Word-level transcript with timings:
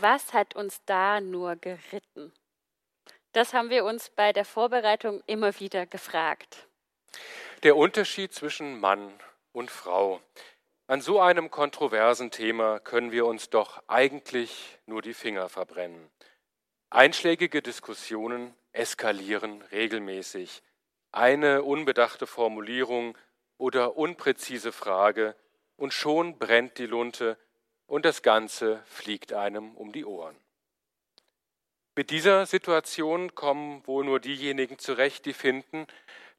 Was 0.00 0.32
hat 0.32 0.56
uns 0.56 0.82
da 0.86 1.20
nur 1.20 1.56
geritten? 1.56 2.32
Das 3.32 3.52
haben 3.54 3.70
wir 3.70 3.84
uns 3.84 4.10
bei 4.10 4.32
der 4.32 4.44
Vorbereitung 4.44 5.22
immer 5.26 5.58
wieder 5.58 5.86
gefragt. 5.86 6.68
Der 7.62 7.76
Unterschied 7.76 8.32
zwischen 8.32 8.78
Mann 8.78 9.12
und 9.52 9.70
Frau. 9.70 10.20
An 10.86 11.00
so 11.00 11.20
einem 11.20 11.50
kontroversen 11.50 12.30
Thema 12.30 12.78
können 12.78 13.10
wir 13.10 13.26
uns 13.26 13.50
doch 13.50 13.82
eigentlich 13.88 14.78
nur 14.86 15.00
die 15.00 15.14
Finger 15.14 15.48
verbrennen. 15.48 16.10
Einschlägige 16.90 17.62
Diskussionen 17.62 18.54
eskalieren 18.72 19.62
regelmäßig. 19.62 20.62
Eine 21.10 21.62
unbedachte 21.62 22.26
Formulierung 22.26 23.16
oder 23.56 23.96
unpräzise 23.96 24.72
Frage 24.72 25.34
und 25.76 25.92
schon 25.92 26.38
brennt 26.38 26.78
die 26.78 26.86
Lunte 26.86 27.38
und 27.86 28.04
das 28.04 28.22
Ganze 28.22 28.82
fliegt 28.86 29.32
einem 29.32 29.74
um 29.76 29.92
die 29.92 30.04
Ohren. 30.04 30.36
Mit 31.96 32.10
dieser 32.10 32.46
Situation 32.46 33.34
kommen 33.34 33.86
wohl 33.86 34.04
nur 34.04 34.18
diejenigen 34.18 34.78
zurecht, 34.78 35.26
die 35.26 35.32
finden, 35.32 35.86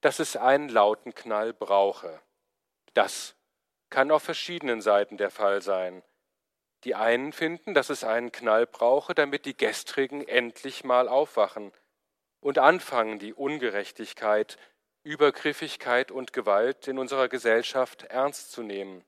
dass 0.01 0.19
es 0.19 0.35
einen 0.35 0.67
lauten 0.67 1.15
Knall 1.15 1.53
brauche. 1.53 2.21
Das 2.93 3.35
kann 3.89 4.11
auf 4.11 4.23
verschiedenen 4.23 4.81
Seiten 4.81 5.17
der 5.17 5.31
Fall 5.31 5.61
sein. 5.61 6.03
Die 6.83 6.93
einen 6.93 7.31
finden, 7.31 7.73
dass 7.73 7.89
es 7.89 8.03
einen 8.03 8.31
Knall 8.31 8.67
brauche, 8.67 9.15
damit 9.15 9.45
die 9.45 9.55
Gestrigen 9.55 10.27
endlich 10.27 10.83
mal 10.83 11.07
aufwachen 11.07 11.71
und 12.41 12.57
anfangen, 12.59 13.17
die 13.17 13.33
Ungerechtigkeit, 13.33 14.57
Übergriffigkeit 15.03 16.11
und 16.11 16.33
Gewalt 16.33 16.87
in 16.87 16.99
unserer 16.99 17.29
Gesellschaft 17.29 18.03
ernst 18.03 18.51
zu 18.51 18.61
nehmen. 18.61 19.05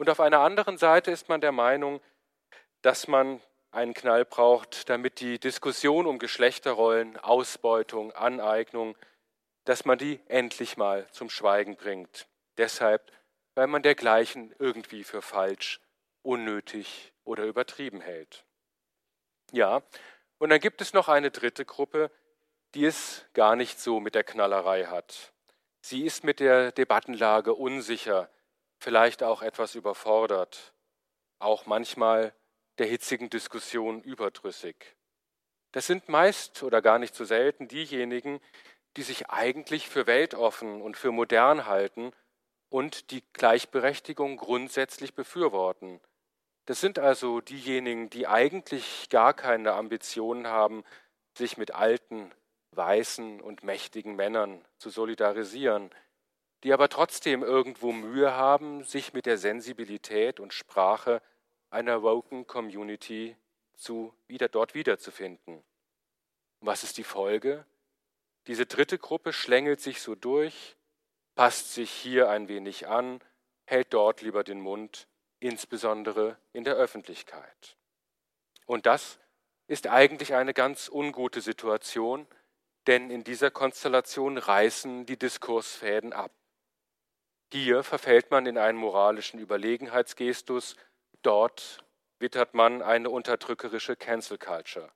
Und 0.00 0.08
auf 0.08 0.18
einer 0.18 0.40
anderen 0.40 0.78
Seite 0.78 1.10
ist 1.10 1.28
man 1.28 1.42
der 1.42 1.52
Meinung, 1.52 2.00
dass 2.80 3.06
man 3.06 3.38
einen 3.70 3.92
Knall 3.92 4.24
braucht, 4.24 4.88
damit 4.88 5.20
die 5.20 5.38
Diskussion 5.38 6.06
um 6.06 6.18
Geschlechterrollen, 6.18 7.18
Ausbeutung, 7.18 8.10
Aneignung, 8.12 8.96
dass 9.66 9.84
man 9.84 9.98
die 9.98 10.18
endlich 10.26 10.78
mal 10.78 11.06
zum 11.10 11.28
Schweigen 11.28 11.76
bringt. 11.76 12.26
Deshalb, 12.56 13.12
weil 13.54 13.66
man 13.66 13.82
dergleichen 13.82 14.54
irgendwie 14.58 15.04
für 15.04 15.20
falsch, 15.20 15.82
unnötig 16.22 17.12
oder 17.24 17.44
übertrieben 17.44 18.00
hält. 18.00 18.46
Ja, 19.52 19.82
und 20.38 20.48
dann 20.48 20.60
gibt 20.60 20.80
es 20.80 20.94
noch 20.94 21.08
eine 21.08 21.30
dritte 21.30 21.66
Gruppe, 21.66 22.10
die 22.74 22.86
es 22.86 23.26
gar 23.34 23.54
nicht 23.54 23.78
so 23.78 24.00
mit 24.00 24.14
der 24.14 24.24
Knallerei 24.24 24.86
hat. 24.86 25.34
Sie 25.82 26.06
ist 26.06 26.24
mit 26.24 26.40
der 26.40 26.72
Debattenlage 26.72 27.52
unsicher, 27.52 28.30
vielleicht 28.80 29.22
auch 29.22 29.42
etwas 29.42 29.74
überfordert, 29.74 30.72
auch 31.38 31.66
manchmal 31.66 32.34
der 32.78 32.86
hitzigen 32.86 33.30
Diskussion 33.30 34.02
überdrüssig. 34.02 34.96
Das 35.72 35.86
sind 35.86 36.08
meist 36.08 36.62
oder 36.62 36.82
gar 36.82 36.98
nicht 36.98 37.14
so 37.14 37.24
selten 37.24 37.68
diejenigen, 37.68 38.40
die 38.96 39.02
sich 39.02 39.30
eigentlich 39.30 39.88
für 39.88 40.06
weltoffen 40.06 40.82
und 40.82 40.96
für 40.96 41.12
modern 41.12 41.66
halten 41.66 42.12
und 42.70 43.10
die 43.10 43.22
Gleichberechtigung 43.34 44.36
grundsätzlich 44.36 45.14
befürworten. 45.14 46.00
Das 46.66 46.80
sind 46.80 46.98
also 46.98 47.40
diejenigen, 47.40 48.10
die 48.10 48.26
eigentlich 48.26 49.08
gar 49.10 49.34
keine 49.34 49.72
Ambitionen 49.74 50.46
haben, 50.46 50.84
sich 51.36 51.56
mit 51.56 51.72
alten, 51.74 52.32
weißen 52.72 53.40
und 53.40 53.62
mächtigen 53.62 54.16
Männern 54.16 54.64
zu 54.78 54.90
solidarisieren, 54.90 55.90
die 56.62 56.72
aber 56.72 56.88
trotzdem 56.88 57.42
irgendwo 57.42 57.92
Mühe 57.92 58.32
haben, 58.32 58.84
sich 58.84 59.12
mit 59.12 59.26
der 59.26 59.38
Sensibilität 59.38 60.40
und 60.40 60.52
Sprache 60.52 61.22
einer 61.70 62.02
woken 62.02 62.46
Community 62.46 63.36
zu, 63.74 64.14
wieder 64.26 64.48
dort 64.48 64.74
wiederzufinden. 64.74 65.56
Und 65.56 66.66
was 66.66 66.82
ist 66.82 66.98
die 66.98 67.04
Folge? 67.04 67.64
Diese 68.46 68.66
dritte 68.66 68.98
Gruppe 68.98 69.32
schlängelt 69.32 69.80
sich 69.80 70.02
so 70.02 70.14
durch, 70.14 70.76
passt 71.34 71.72
sich 71.72 71.90
hier 71.90 72.28
ein 72.28 72.48
wenig 72.48 72.88
an, 72.88 73.20
hält 73.64 73.94
dort 73.94 74.20
lieber 74.20 74.44
den 74.44 74.60
Mund, 74.60 75.06
insbesondere 75.38 76.36
in 76.52 76.64
der 76.64 76.74
Öffentlichkeit. 76.74 77.76
Und 78.66 78.86
das 78.86 79.18
ist 79.66 79.86
eigentlich 79.86 80.34
eine 80.34 80.52
ganz 80.52 80.90
ungute 80.92 81.40
Situation, 81.40 82.26
denn 82.86 83.10
in 83.10 83.24
dieser 83.24 83.50
Konstellation 83.50 84.36
reißen 84.36 85.06
die 85.06 85.18
Diskursfäden 85.18 86.12
ab. 86.12 86.32
Hier 87.52 87.82
verfällt 87.82 88.30
man 88.30 88.46
in 88.46 88.58
einen 88.58 88.78
moralischen 88.78 89.40
Überlegenheitsgestus, 89.40 90.76
Dort 91.22 91.84
wittert 92.18 92.54
man 92.54 92.80
eine 92.80 93.10
unterdrückerische 93.10 93.94
Cancel 93.94 94.38
Culture. 94.38 94.90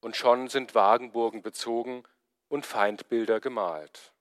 Und 0.00 0.16
schon 0.16 0.48
sind 0.48 0.74
Wagenburgen 0.74 1.42
bezogen 1.42 2.02
und 2.48 2.66
Feindbilder 2.66 3.38
gemalt. 3.38 4.12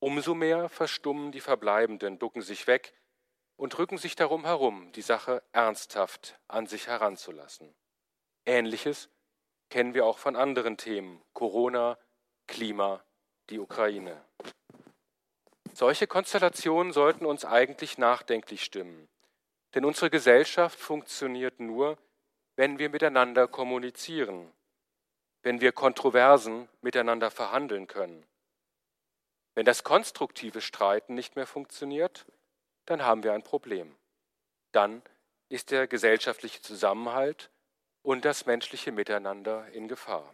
Umso 0.00 0.34
mehr 0.34 0.68
verstummen 0.68 1.32
die 1.32 1.40
Verbleibenden, 1.40 2.18
ducken 2.18 2.42
sich 2.42 2.66
weg 2.66 2.92
und 3.56 3.78
rücken 3.78 3.96
sich 3.96 4.16
darum 4.16 4.44
herum, 4.44 4.92
die 4.92 5.02
Sache 5.02 5.42
ernsthaft 5.52 6.38
an 6.46 6.66
sich 6.66 6.88
heranzulassen. 6.88 7.74
Ähnliches 8.44 9.08
kennen 9.70 9.94
wir 9.94 10.04
auch 10.04 10.18
von 10.18 10.36
anderen 10.36 10.76
Themen, 10.76 11.22
Corona, 11.32 11.96
Klima, 12.46 13.02
die 13.48 13.58
Ukraine. 13.58 14.22
Solche 15.74 16.06
Konstellationen 16.06 16.92
sollten 16.92 17.26
uns 17.26 17.44
eigentlich 17.44 17.98
nachdenklich 17.98 18.62
stimmen. 18.62 19.08
Denn 19.74 19.84
unsere 19.84 20.08
Gesellschaft 20.08 20.78
funktioniert 20.78 21.58
nur, 21.58 21.98
wenn 22.54 22.78
wir 22.78 22.90
miteinander 22.90 23.48
kommunizieren, 23.48 24.52
wenn 25.42 25.60
wir 25.60 25.72
Kontroversen 25.72 26.68
miteinander 26.80 27.28
verhandeln 27.32 27.88
können. 27.88 28.24
Wenn 29.56 29.66
das 29.66 29.82
konstruktive 29.82 30.60
Streiten 30.60 31.14
nicht 31.14 31.34
mehr 31.34 31.46
funktioniert, 31.46 32.24
dann 32.86 33.02
haben 33.02 33.24
wir 33.24 33.32
ein 33.32 33.42
Problem. 33.42 33.96
Dann 34.70 35.02
ist 35.48 35.72
der 35.72 35.88
gesellschaftliche 35.88 36.62
Zusammenhalt 36.62 37.50
und 38.02 38.24
das 38.24 38.46
menschliche 38.46 38.92
Miteinander 38.92 39.66
in 39.72 39.88
Gefahr. 39.88 40.32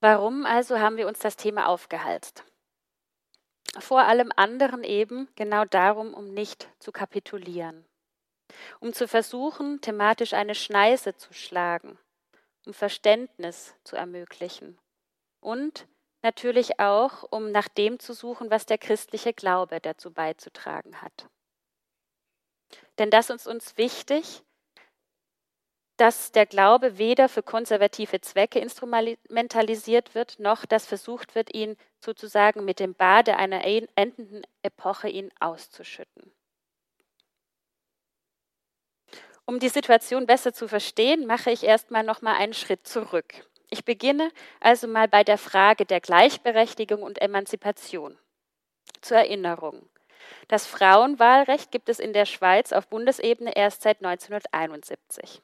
Warum 0.00 0.44
also 0.44 0.78
haben 0.78 0.98
wir 0.98 1.08
uns 1.08 1.20
das 1.20 1.36
Thema 1.36 1.66
aufgehalst? 1.66 2.44
Vor 3.78 4.02
allem 4.02 4.32
anderen 4.36 4.84
eben 4.84 5.28
genau 5.36 5.64
darum, 5.64 6.14
um 6.14 6.32
nicht 6.32 6.68
zu 6.78 6.92
kapitulieren, 6.92 7.84
um 8.80 8.92
zu 8.92 9.06
versuchen, 9.06 9.80
thematisch 9.80 10.32
eine 10.32 10.54
Schneise 10.54 11.16
zu 11.16 11.32
schlagen, 11.32 11.98
um 12.66 12.74
Verständnis 12.74 13.74
zu 13.84 13.96
ermöglichen 13.96 14.78
und 15.40 15.86
natürlich 16.22 16.80
auch, 16.80 17.24
um 17.30 17.50
nach 17.52 17.68
dem 17.68 17.98
zu 17.98 18.12
suchen, 18.12 18.50
was 18.50 18.66
der 18.66 18.78
christliche 18.78 19.32
Glaube 19.32 19.80
dazu 19.80 20.12
beizutragen 20.12 21.00
hat. 21.00 21.28
Denn 22.98 23.10
das 23.10 23.30
ist 23.30 23.46
uns 23.46 23.76
wichtig, 23.78 24.42
dass 26.00 26.32
der 26.32 26.46
Glaube 26.46 26.96
weder 26.96 27.28
für 27.28 27.42
konservative 27.42 28.22
Zwecke 28.22 28.58
instrumentalisiert 28.58 30.14
wird, 30.14 30.40
noch 30.40 30.64
dass 30.64 30.86
versucht 30.86 31.34
wird, 31.34 31.54
ihn 31.54 31.76
sozusagen 32.02 32.64
mit 32.64 32.80
dem 32.80 32.94
Bade 32.94 33.36
einer 33.36 33.64
endenden 33.64 34.42
Epoche 34.62 35.10
ihn 35.10 35.30
auszuschütten. 35.40 36.32
Um 39.44 39.58
die 39.58 39.68
Situation 39.68 40.26
besser 40.26 40.54
zu 40.54 40.68
verstehen, 40.68 41.26
mache 41.26 41.50
ich 41.50 41.64
erstmal 41.64 42.02
noch 42.02 42.22
mal 42.22 42.36
einen 42.36 42.54
Schritt 42.54 42.86
zurück. 42.86 43.34
Ich 43.68 43.84
beginne 43.84 44.30
also 44.58 44.88
mal 44.88 45.06
bei 45.06 45.22
der 45.22 45.36
Frage 45.36 45.84
der 45.84 46.00
Gleichberechtigung 46.00 47.02
und 47.02 47.20
Emanzipation. 47.20 48.18
Zur 49.02 49.18
Erinnerung. 49.18 49.86
Das 50.48 50.66
Frauenwahlrecht 50.66 51.70
gibt 51.70 51.90
es 51.90 51.98
in 51.98 52.14
der 52.14 52.24
Schweiz 52.24 52.72
auf 52.72 52.88
Bundesebene 52.88 53.54
erst 53.54 53.82
seit 53.82 53.98
1971. 53.98 55.42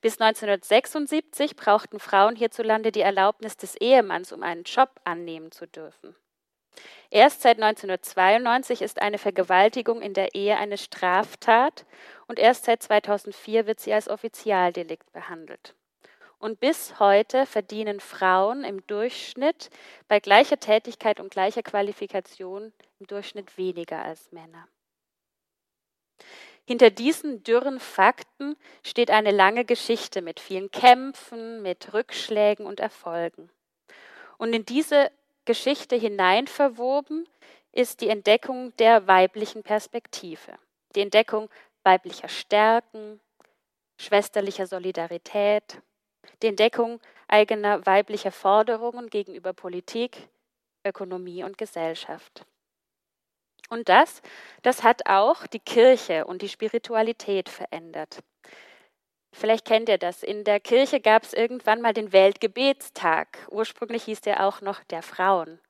Bis 0.00 0.20
1976 0.20 1.56
brauchten 1.56 2.00
Frauen 2.00 2.36
hierzulande 2.36 2.92
die 2.92 3.02
Erlaubnis 3.02 3.56
des 3.56 3.76
Ehemanns, 3.76 4.32
um 4.32 4.42
einen 4.42 4.64
Job 4.64 4.90
annehmen 5.04 5.52
zu 5.52 5.66
dürfen. 5.66 6.14
Erst 7.10 7.42
seit 7.42 7.60
1992 7.60 8.82
ist 8.82 9.02
eine 9.02 9.18
Vergewaltigung 9.18 10.00
in 10.00 10.14
der 10.14 10.34
Ehe 10.34 10.56
eine 10.56 10.78
Straftat 10.78 11.84
und 12.28 12.38
erst 12.38 12.64
seit 12.64 12.82
2004 12.82 13.66
wird 13.66 13.80
sie 13.80 13.92
als 13.92 14.08
Offizialdelikt 14.08 15.12
behandelt. 15.12 15.74
Und 16.38 16.60
bis 16.60 16.98
heute 16.98 17.44
verdienen 17.44 18.00
Frauen 18.00 18.64
im 18.64 18.86
Durchschnitt 18.86 19.68
bei 20.08 20.20
gleicher 20.20 20.58
Tätigkeit 20.58 21.20
und 21.20 21.30
gleicher 21.30 21.62
Qualifikation 21.62 22.72
im 22.98 23.06
Durchschnitt 23.06 23.58
weniger 23.58 24.02
als 24.02 24.32
Männer. 24.32 24.66
Hinter 26.66 26.90
diesen 26.90 27.42
dürren 27.42 27.80
Fakten 27.80 28.56
steht 28.84 29.10
eine 29.10 29.30
lange 29.30 29.64
Geschichte 29.64 30.22
mit 30.22 30.40
vielen 30.40 30.70
Kämpfen, 30.70 31.62
mit 31.62 31.92
Rückschlägen 31.92 32.66
und 32.66 32.80
Erfolgen. 32.80 33.50
Und 34.38 34.52
in 34.52 34.64
diese 34.64 35.10
Geschichte 35.44 35.96
hinein 35.96 36.46
verwoben 36.46 37.26
ist 37.72 38.00
die 38.00 38.08
Entdeckung 38.08 38.74
der 38.76 39.06
weiblichen 39.06 39.62
Perspektive, 39.62 40.58
die 40.94 41.00
Entdeckung 41.00 41.48
weiblicher 41.82 42.28
Stärken, 42.28 43.20
schwesterlicher 43.98 44.66
Solidarität, 44.66 45.80
die 46.42 46.48
Entdeckung 46.48 47.00
eigener 47.28 47.84
weiblicher 47.86 48.32
Forderungen 48.32 49.08
gegenüber 49.08 49.52
Politik, 49.52 50.28
Ökonomie 50.84 51.44
und 51.44 51.58
Gesellschaft. 51.58 52.44
Und 53.70 53.88
das, 53.88 54.20
das 54.62 54.82
hat 54.82 55.06
auch 55.06 55.46
die 55.46 55.60
Kirche 55.60 56.26
und 56.26 56.42
die 56.42 56.48
Spiritualität 56.48 57.48
verändert. 57.48 58.18
Vielleicht 59.32 59.64
kennt 59.64 59.88
ihr 59.88 59.98
das. 59.98 60.24
In 60.24 60.42
der 60.42 60.58
Kirche 60.58 61.00
gab 61.00 61.22
es 61.22 61.32
irgendwann 61.32 61.80
mal 61.80 61.92
den 61.92 62.12
Weltgebetstag. 62.12 63.46
Ursprünglich 63.48 64.04
hieß 64.04 64.22
der 64.22 64.44
auch 64.44 64.60
noch 64.60 64.82
der 64.84 65.02
Frauen. 65.02 65.60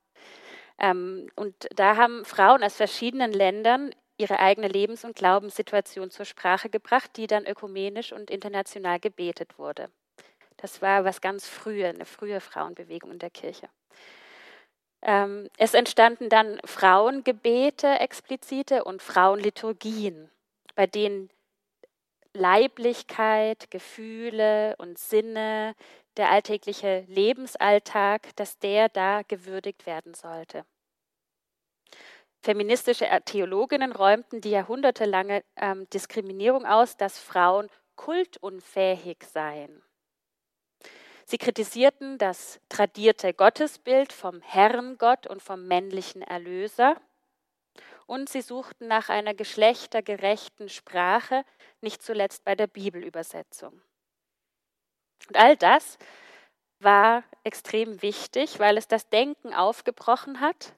Ähm, 0.78 1.28
und 1.36 1.54
da 1.76 1.96
haben 1.96 2.24
Frauen 2.24 2.64
aus 2.64 2.74
verschiedenen 2.76 3.32
Ländern 3.32 3.94
ihre 4.16 4.38
eigene 4.38 4.68
Lebens- 4.68 5.04
und 5.04 5.14
Glaubenssituation 5.14 6.10
zur 6.10 6.24
Sprache 6.24 6.70
gebracht, 6.70 7.10
die 7.16 7.26
dann 7.26 7.46
ökumenisch 7.46 8.12
und 8.12 8.30
international 8.30 8.98
gebetet 8.98 9.58
wurde. 9.58 9.90
Das 10.56 10.80
war 10.80 11.04
was 11.04 11.20
ganz 11.20 11.46
frühe, 11.46 11.88
eine 11.88 12.06
frühe 12.06 12.40
Frauenbewegung 12.40 13.12
in 13.12 13.18
der 13.18 13.30
Kirche. 13.30 13.68
Ähm, 15.02 15.48
es 15.56 15.74
entstanden 15.74 16.28
dann 16.28 16.60
Frauengebete 16.64 17.88
explizite 18.00 18.84
und 18.84 19.02
Frauenliturgien, 19.02 20.30
bei 20.74 20.86
denen 20.86 21.30
Leiblichkeit, 22.32 23.70
Gefühle 23.70 24.76
und 24.78 24.98
Sinne, 24.98 25.74
der 26.16 26.30
alltägliche 26.30 27.04
Lebensalltag, 27.08 28.34
dass 28.36 28.58
der 28.58 28.88
da 28.88 29.22
gewürdigt 29.22 29.86
werden 29.86 30.14
sollte. 30.14 30.64
Feministische 32.42 33.06
Theologinnen 33.24 33.92
räumten 33.92 34.40
die 34.40 34.50
jahrhundertelange 34.50 35.44
ähm, 35.56 35.88
Diskriminierung 35.90 36.64
aus, 36.64 36.96
dass 36.96 37.18
Frauen 37.18 37.68
kultunfähig 37.96 39.18
seien. 39.24 39.82
Sie 41.30 41.38
kritisierten 41.38 42.18
das 42.18 42.58
tradierte 42.68 43.32
Gottesbild 43.32 44.12
vom 44.12 44.40
Herrengott 44.40 45.28
und 45.28 45.40
vom 45.40 45.68
männlichen 45.68 46.22
Erlöser. 46.22 47.00
Und 48.08 48.28
sie 48.28 48.40
suchten 48.40 48.88
nach 48.88 49.10
einer 49.10 49.32
geschlechtergerechten 49.32 50.68
Sprache, 50.68 51.44
nicht 51.82 52.02
zuletzt 52.02 52.42
bei 52.42 52.56
der 52.56 52.66
Bibelübersetzung. 52.66 53.80
Und 55.28 55.36
all 55.36 55.56
das 55.56 55.98
war 56.80 57.22
extrem 57.44 58.02
wichtig, 58.02 58.58
weil 58.58 58.76
es 58.76 58.88
das 58.88 59.08
Denken 59.08 59.54
aufgebrochen 59.54 60.40
hat, 60.40 60.74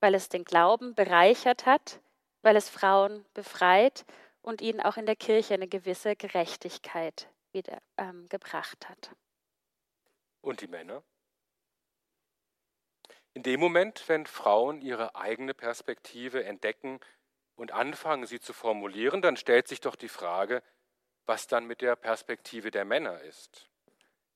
weil 0.00 0.14
es 0.14 0.28
den 0.28 0.44
Glauben 0.44 0.94
bereichert 0.94 1.64
hat, 1.64 1.98
weil 2.42 2.56
es 2.56 2.68
Frauen 2.68 3.24
befreit 3.32 4.04
und 4.42 4.60
ihnen 4.60 4.82
auch 4.82 4.98
in 4.98 5.06
der 5.06 5.16
Kirche 5.16 5.54
eine 5.54 5.66
gewisse 5.66 6.14
Gerechtigkeit 6.14 7.30
wieder 7.52 7.78
ähm, 7.96 8.28
gebracht 8.28 8.86
hat. 8.86 9.16
Und 10.44 10.60
die 10.60 10.66
Männer? 10.66 11.02
In 13.32 13.42
dem 13.42 13.58
Moment, 13.60 14.06
wenn 14.08 14.26
Frauen 14.26 14.82
ihre 14.82 15.16
eigene 15.16 15.54
Perspektive 15.54 16.44
entdecken 16.44 17.00
und 17.56 17.72
anfangen, 17.72 18.26
sie 18.26 18.40
zu 18.40 18.52
formulieren, 18.52 19.22
dann 19.22 19.38
stellt 19.38 19.68
sich 19.68 19.80
doch 19.80 19.96
die 19.96 20.10
Frage, 20.10 20.62
was 21.24 21.46
dann 21.46 21.66
mit 21.66 21.80
der 21.80 21.96
Perspektive 21.96 22.70
der 22.70 22.84
Männer 22.84 23.22
ist. 23.22 23.70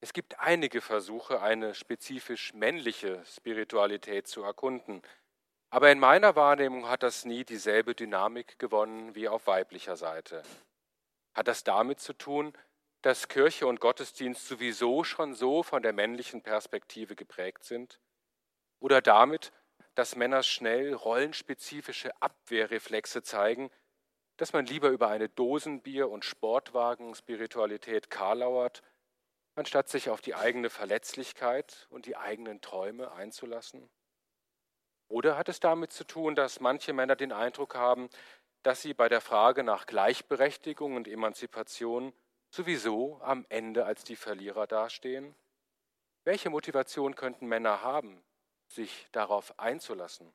Es 0.00 0.14
gibt 0.14 0.40
einige 0.40 0.80
Versuche, 0.80 1.42
eine 1.42 1.74
spezifisch 1.74 2.54
männliche 2.54 3.22
Spiritualität 3.26 4.26
zu 4.26 4.42
erkunden, 4.42 5.02
aber 5.68 5.92
in 5.92 5.98
meiner 5.98 6.36
Wahrnehmung 6.36 6.88
hat 6.88 7.02
das 7.02 7.26
nie 7.26 7.44
dieselbe 7.44 7.94
Dynamik 7.94 8.58
gewonnen 8.58 9.14
wie 9.14 9.28
auf 9.28 9.46
weiblicher 9.46 9.96
Seite. 9.96 10.42
Hat 11.34 11.48
das 11.48 11.64
damit 11.64 12.00
zu 12.00 12.14
tun, 12.14 12.56
dass 13.02 13.28
Kirche 13.28 13.66
und 13.66 13.80
Gottesdienst 13.80 14.46
sowieso 14.46 15.04
schon 15.04 15.34
so 15.34 15.62
von 15.62 15.82
der 15.82 15.92
männlichen 15.92 16.42
Perspektive 16.42 17.14
geprägt 17.16 17.64
sind? 17.64 18.00
Oder 18.80 19.00
damit, 19.00 19.52
dass 19.94 20.16
Männer 20.16 20.42
schnell 20.42 20.94
rollenspezifische 20.94 22.10
Abwehrreflexe 22.20 23.22
zeigen, 23.22 23.70
dass 24.36 24.52
man 24.52 24.66
lieber 24.66 24.90
über 24.90 25.08
eine 25.08 25.28
Dosenbier- 25.28 26.08
und 26.08 26.24
Sportwagen-Spiritualität 26.24 28.08
karlauert, 28.08 28.82
anstatt 29.56 29.88
sich 29.88 30.10
auf 30.10 30.20
die 30.20 30.36
eigene 30.36 30.70
Verletzlichkeit 30.70 31.88
und 31.90 32.06
die 32.06 32.16
eigenen 32.16 32.60
Träume 32.60 33.10
einzulassen? 33.12 33.90
Oder 35.08 35.36
hat 35.36 35.48
es 35.48 35.58
damit 35.58 35.90
zu 35.90 36.04
tun, 36.04 36.36
dass 36.36 36.60
manche 36.60 36.92
Männer 36.92 37.16
den 37.16 37.32
Eindruck 37.32 37.74
haben, 37.74 38.08
dass 38.62 38.82
sie 38.82 38.94
bei 38.94 39.08
der 39.08 39.20
Frage 39.20 39.64
nach 39.64 39.86
Gleichberechtigung 39.86 40.94
und 40.94 41.08
Emanzipation 41.08 42.12
sowieso 42.50 43.20
am 43.22 43.46
Ende 43.48 43.84
als 43.86 44.04
die 44.04 44.16
Verlierer 44.16 44.66
dastehen? 44.66 45.34
Welche 46.24 46.50
Motivation 46.50 47.16
könnten 47.16 47.46
Männer 47.48 47.82
haben, 47.82 48.24
sich 48.68 49.08
darauf 49.12 49.58
einzulassen? 49.58 50.32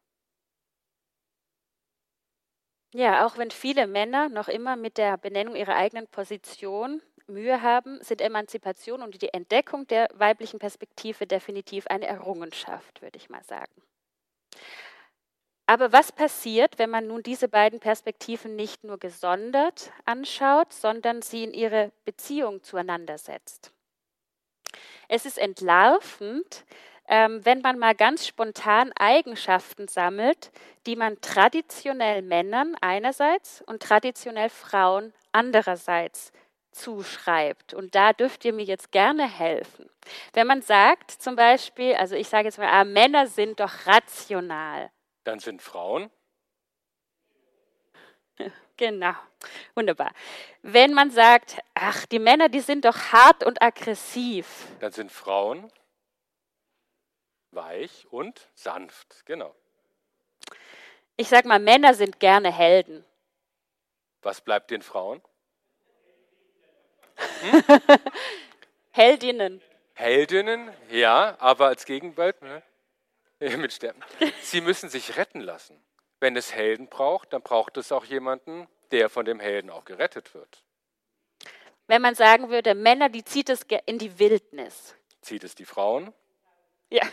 Ja, 2.94 3.26
auch 3.26 3.38
wenn 3.38 3.52
viele 3.52 3.86
Männer 3.88 4.30
noch 4.30 4.48
immer 4.48 4.76
mit 4.76 4.98
der 4.98 5.18
Benennung 5.18 5.56
ihrer 5.56 5.76
eigenen 5.76 6.08
Position 6.08 7.02
Mühe 7.28 7.62
haben, 7.62 8.02
sind 8.04 8.22
Emanzipation 8.22 9.02
und 9.04 9.22
die 9.22 9.34
Entdeckung 9.34 9.86
der 9.88 10.08
weiblichen 10.14 10.60
Perspektive 10.60 11.26
definitiv 11.28 11.88
eine 11.88 12.08
Errungenschaft, 12.08 13.02
würde 13.02 13.18
ich 13.18 13.30
mal 13.30 13.44
sagen. 13.44 13.74
Aber 15.66 15.94
was 15.94 16.12
passiert, 16.12 16.78
wenn 16.78 16.90
man 16.90 17.08
nun 17.08 17.24
diese 17.24 17.48
beiden 17.48 17.80
Perspektiven 17.80 18.56
nicht 18.56 18.84
nur 18.84 18.98
gesondert 18.98 19.92
anschaut, 20.06 20.74
sondern 20.74 21.22
sie 21.22 21.44
in 21.44 21.54
ihre 21.54 21.92
Beziehung 22.04 22.64
zueinander 22.64 23.18
setzt? 23.18 23.72
Es 25.08 25.26
ist 25.26 25.38
entlarvend, 25.38 26.66
ähm, 27.08 27.46
wenn 27.46 27.62
man 27.62 27.80
mal 27.80 27.96
ganz 27.96 28.28
spontan 28.28 28.92
Eigenschaften 28.94 29.88
sammelt, 29.88 30.52
die 30.86 30.96
man 30.96 31.20
traditionell 31.22 32.22
Männern 32.22 32.76
einerseits 32.82 33.62
und 33.62 33.82
traditionell 33.82 34.50
Frauen 34.50 35.14
andererseits 35.32 36.32
zuschreibt. 36.72 37.74
Und 37.74 37.96
da 37.96 38.14
dürft 38.14 38.46
ihr 38.46 38.54
mir 38.54 38.66
jetzt 38.66 38.92
gerne 38.92 39.30
helfen. 39.30 39.90
Wenn 40.34 40.48
man 40.48 40.62
sagt 40.62 41.12
zum 41.12 41.36
Beispiel, 41.36 41.94
also 41.96 42.16
ich 42.16 42.28
sage 42.28 42.46
jetzt 42.46 42.58
mal, 42.58 42.70
ah, 42.70 42.84
Männer 42.84 43.28
sind 43.28 43.60
doch 43.60 43.86
rational. 43.86 44.90
Dann 45.24 45.40
sind 45.40 45.62
Frauen. 45.62 46.10
Genau, 48.76 49.14
wunderbar. 49.76 50.12
Wenn 50.64 50.94
man 50.94 51.12
sagt, 51.12 51.58
ach, 51.76 52.06
die 52.08 52.18
Männer, 52.18 52.50
die 52.50 52.60
sind 52.60 52.86
doch 52.86 52.98
hart 53.12 53.44
und 53.44 53.62
aggressiv. 53.62 54.68
Dann 54.80 54.92
sind 54.92 55.12
Frauen 55.12 55.72
weich 57.52 58.08
und 58.10 58.50
sanft, 58.56 59.26
genau. 59.26 59.56
Ich 61.16 61.30
sage 61.30 61.48
mal, 61.48 61.60
Männer 61.60 61.94
sind 61.94 62.20
gerne 62.20 62.52
Helden. 62.52 63.06
Was 64.24 64.42
bleibt 64.42 64.72
den 64.72 64.82
Frauen? 64.82 65.22
Hm? 67.42 67.64
Heldinnen. 68.92 69.62
Heldinnen, 69.94 70.74
ja, 70.90 71.36
aber 71.40 71.68
als 71.68 71.86
Gegenbild 71.86 72.42
ne? 72.42 72.64
mit 73.58 73.74
Sterben. 73.74 74.02
Sie 74.42 74.62
müssen 74.62 74.90
sich 74.90 75.18
retten 75.18 75.42
lassen. 75.42 75.82
Wenn 76.20 76.36
es 76.36 76.54
Helden 76.54 76.88
braucht, 76.88 77.34
dann 77.34 77.42
braucht 77.42 77.78
es 77.78 77.92
auch 77.92 78.06
jemanden, 78.06 78.68
der 78.92 79.10
von 79.10 79.26
dem 79.26 79.40
Helden 79.40 79.70
auch 79.70 79.86
gerettet 79.86 80.34
wird. 80.34 80.64
Wenn 81.88 82.02
man 82.02 82.16
sagen 82.16 82.50
würde, 82.50 82.76
Männer, 82.76 83.10
die 83.10 83.26
zieht 83.26 83.50
es 83.50 83.66
in 83.86 83.98
die 83.98 84.18
Wildnis. 84.20 84.96
Zieht 85.22 85.44
es 85.44 85.56
die 85.56 85.66
Frauen? 85.66 86.14
Ja. 86.90 87.06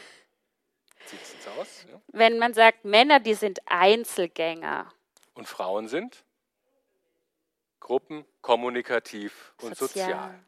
Zieht 1.06 1.22
es 1.22 1.34
ins 1.34 1.46
Haus? 1.48 1.86
Ja. 1.90 2.00
Wenn 2.08 2.38
man 2.38 2.54
sagt, 2.54 2.84
Männer, 2.84 3.18
die 3.18 3.34
sind 3.34 3.60
Einzelgänger. 3.66 4.92
Und 5.34 5.48
Frauen 5.48 5.88
sind? 5.88 6.24
Gruppen, 7.80 8.24
kommunikativ 8.42 9.54
und 9.62 9.76
sozial. 9.76 10.06
sozial. 10.06 10.44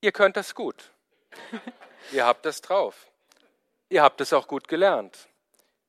Ihr 0.00 0.12
könnt 0.12 0.36
das 0.36 0.54
gut. 0.54 0.92
Ihr 2.12 2.24
habt 2.24 2.46
das 2.46 2.62
drauf. 2.62 3.09
Ihr 3.92 4.04
habt 4.04 4.20
es 4.20 4.32
auch 4.32 4.46
gut 4.46 4.68
gelernt. 4.68 5.28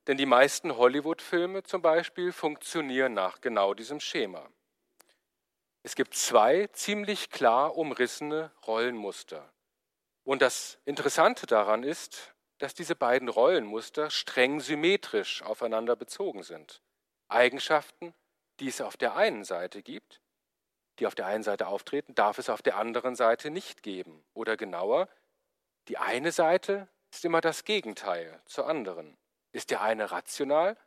Denn 0.08 0.17
die 0.17 0.25
meisten 0.25 0.75
Hollywood-Filme 0.75 1.62
zum 1.62 1.84
Beispiel 1.84 2.31
funktionieren 2.31 3.13
nach 3.13 3.41
genau 3.41 3.75
diesem 3.75 4.00
Schema. 4.00 4.50
Es 5.84 5.93
gibt 5.96 6.15
zwei 6.15 6.67
ziemlich 6.74 7.29
klar 7.29 7.77
umrissene 7.77 8.51
Rollenmuster. 8.65 9.53
Und 10.24 10.41
das 10.41 10.79
Interessante 10.86 11.46
daran 11.46 11.84
ist, 11.84 12.34
dass 12.58 12.74
diese 12.74 12.96
beiden 12.96 13.29
Rollenmuster 13.29 14.10
streng 14.10 14.62
symmetrisch 14.62 15.43
aufeinander 15.43 15.96
bezogen 15.96 16.41
sind. 16.41 16.81
Eigenschaften, 17.27 18.15
die 18.60 18.67
es 18.67 18.81
auf 18.81 18.98
der 18.98 19.15
einen 19.15 19.43
Seite 19.43 19.84
gibt, 19.84 20.22
die 20.98 21.05
auf 21.05 21.13
der 21.13 21.27
einen 21.27 21.43
Seite 21.43 21.67
auftreten, 21.67 22.15
darf 22.15 22.39
es 22.39 22.50
auf 22.50 22.63
der 22.63 22.77
anderen 22.77 23.15
Seite 23.15 23.51
nicht 23.51 23.84
geben. 23.84 24.24
Oder 24.34 24.58
genauer, 24.58 25.08
die 25.88 26.00
eine 26.00 26.31
Seite 26.31 26.88
ist 27.12 27.25
immer 27.25 27.41
das 27.41 27.63
Gegenteil 27.65 28.41
zur 28.46 28.68
anderen. 28.68 29.18
Ist 29.51 29.70
der 29.70 29.82
eine 29.82 30.12
rational, 30.12 30.77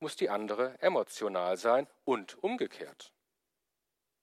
muss 0.00 0.16
die 0.16 0.30
andere 0.30 0.80
emotional 0.80 1.56
sein 1.56 1.88
und 2.04 2.42
umgekehrt. 2.42 3.12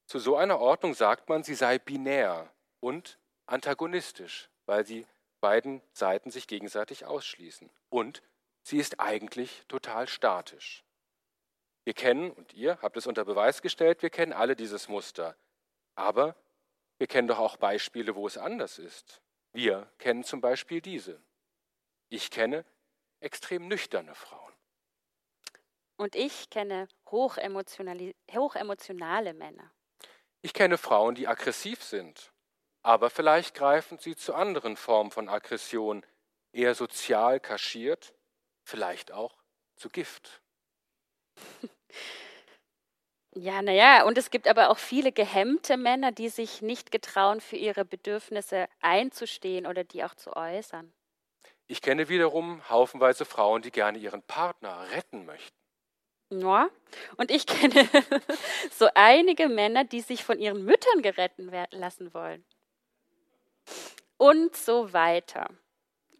Zu 0.07 0.19
so 0.19 0.37
einer 0.37 0.59
Ordnung 0.59 0.93
sagt 0.93 1.29
man, 1.29 1.43
sie 1.43 1.55
sei 1.55 1.79
binär 1.79 2.51
und 2.79 3.19
antagonistisch, 3.47 4.49
weil 4.65 4.85
sie 4.85 5.05
beiden 5.41 5.81
Seiten 5.91 6.31
sich 6.31 6.47
gegenseitig 6.47 7.05
ausschließen. 7.05 7.69
Und 7.89 8.23
sie 8.63 8.77
ist 8.77 8.99
eigentlich 8.99 9.65
total 9.67 10.07
statisch. 10.07 10.83
Wir 11.83 11.93
kennen, 11.93 12.31
und 12.31 12.53
ihr 12.53 12.79
habt 12.81 12.97
es 12.97 13.07
unter 13.07 13.25
Beweis 13.25 13.61
gestellt, 13.61 14.01
wir 14.01 14.09
kennen 14.09 14.33
alle 14.33 14.55
dieses 14.55 14.87
Muster. 14.87 15.35
Aber 15.95 16.35
wir 16.97 17.07
kennen 17.07 17.27
doch 17.27 17.39
auch 17.39 17.57
Beispiele, 17.57 18.15
wo 18.15 18.25
es 18.25 18.37
anders 18.37 18.79
ist. 18.79 19.21
Wir 19.55 19.89
kennen 19.99 20.25
zum 20.25 20.41
Beispiel 20.41 20.81
diese. 20.81 21.23
Ich 22.09 22.29
kenne 22.29 22.65
extrem 23.21 23.69
nüchterne 23.69 24.13
Frauen. 24.13 24.51
Und 25.95 26.15
ich 26.15 26.49
kenne 26.49 26.89
hochemotionale 27.09 29.33
Männer. 29.33 29.71
Ich 30.41 30.53
kenne 30.53 30.77
Frauen, 30.77 31.15
die 31.15 31.29
aggressiv 31.29 31.81
sind, 31.81 32.33
aber 32.81 33.09
vielleicht 33.09 33.55
greifen 33.55 33.97
sie 33.97 34.17
zu 34.17 34.35
anderen 34.35 34.75
Formen 34.75 35.11
von 35.11 35.29
Aggression, 35.29 36.05
eher 36.51 36.75
sozial 36.75 37.39
kaschiert, 37.39 38.13
vielleicht 38.65 39.13
auch 39.13 39.41
zu 39.77 39.87
Gift. 39.87 40.41
Ja, 43.37 43.61
naja, 43.61 44.05
und 44.05 44.17
es 44.17 44.29
gibt 44.29 44.47
aber 44.47 44.69
auch 44.69 44.77
viele 44.77 45.11
gehemmte 45.11 45.75
Männer, 45.75 46.13
die 46.13 46.29
sich 46.29 46.61
nicht 46.61 46.89
getrauen, 46.89 47.41
für 47.41 47.57
ihre 47.57 47.83
Bedürfnisse 47.83 48.67
einzustehen 48.79 49.67
oder 49.67 49.83
die 49.83 50.05
auch 50.05 50.15
zu 50.15 50.33
äußern. 50.35 50.93
Ich 51.67 51.81
kenne 51.81 52.07
wiederum 52.07 52.67
haufenweise 52.69 53.25
Frauen, 53.25 53.61
die 53.61 53.71
gerne 53.71 53.97
ihren 53.97 54.21
Partner 54.21 54.87
retten 54.91 55.25
möchten. 55.25 55.57
Ja, 56.29 56.69
und 57.17 57.29
ich 57.29 57.45
kenne 57.47 57.89
so 58.71 58.87
einige 58.93 59.49
Männer, 59.49 59.83
die 59.83 60.01
sich 60.01 60.23
von 60.23 60.39
ihren 60.39 60.63
Müttern 60.63 61.01
geretten 61.01 61.51
lassen 61.71 62.13
wollen. 62.13 62.45
Und 64.17 64.55
so 64.55 64.93
weiter. 64.93 65.49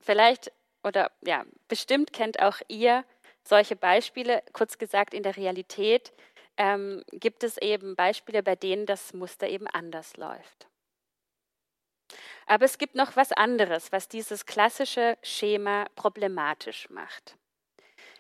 Vielleicht 0.02 0.52
oder 0.84 1.12
ja, 1.22 1.46
bestimmt 1.70 2.12
kennt 2.12 2.42
auch 2.42 2.58
ihr 2.68 3.06
solche 3.44 3.76
Beispiele. 3.78 4.44
Kurz 4.52 4.78
gesagt, 4.78 5.14
in 5.14 5.24
der 5.24 5.38
Realität 5.38 6.12
ähm, 6.58 7.04
gibt 7.12 7.44
es 7.44 7.58
eben 7.58 7.96
Beispiele, 7.96 8.44
bei 8.44 8.56
denen 8.56 8.86
das 8.86 9.14
Muster 9.14 9.48
eben 9.48 9.68
anders 9.68 10.18
läuft. 10.18 10.68
Aber 12.46 12.66
es 12.66 12.78
gibt 12.78 12.96
noch 12.96 13.16
was 13.16 13.32
anderes, 13.32 13.92
was 13.92 14.08
dieses 14.08 14.46
klassische 14.46 15.18
Schema 15.24 15.86
problematisch 15.96 16.90
macht. 16.90 17.38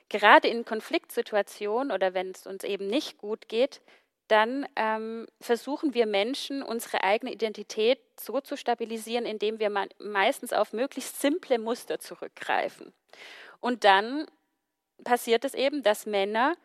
Gerade 0.09 0.47
in 0.47 0.65
Konfliktsituationen 0.65 1.91
oder 1.91 2.13
wenn 2.13 2.31
es 2.31 2.45
uns 2.45 2.63
eben 2.63 2.87
nicht 2.87 3.17
gut 3.17 3.47
geht, 3.47 3.81
dann 4.27 4.67
ähm, 4.75 5.27
versuchen 5.39 5.93
wir 5.93 6.07
Menschen, 6.07 6.63
unsere 6.63 7.03
eigene 7.03 7.31
Identität 7.31 7.99
so 8.19 8.41
zu 8.41 8.57
stabilisieren, 8.57 9.25
indem 9.25 9.59
wir 9.59 9.69
meistens 9.99 10.51
auf 10.51 10.73
möglichst 10.73 11.21
simple 11.21 11.59
Muster 11.59 11.99
zurückgreifen. 11.99 12.93
Und 13.59 13.83
dann 13.83 14.25
passiert 15.03 15.45
es 15.45 15.53
eben, 15.53 15.83
dass 15.83 16.05
Männer 16.07 16.55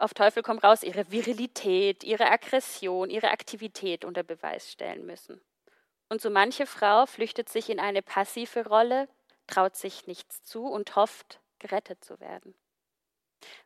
auf 0.00 0.14
Teufel 0.14 0.42
komm 0.42 0.58
raus 0.58 0.82
ihre 0.82 1.10
Virilität, 1.10 2.04
ihre 2.04 2.30
Aggression, 2.30 3.10
ihre 3.10 3.30
Aktivität 3.30 4.04
unter 4.04 4.22
Beweis 4.22 4.70
stellen 4.70 5.06
müssen. 5.06 5.40
Und 6.08 6.20
so 6.20 6.30
manche 6.30 6.66
Frau 6.66 7.06
flüchtet 7.06 7.48
sich 7.48 7.68
in 7.68 7.80
eine 7.80 8.02
passive 8.02 8.66
Rolle, 8.66 9.08
traut 9.46 9.76
sich 9.76 10.06
nichts 10.06 10.42
zu 10.42 10.66
und 10.66 10.96
hofft, 10.96 11.40
gerettet 11.58 12.04
zu 12.04 12.18
werden. 12.20 12.54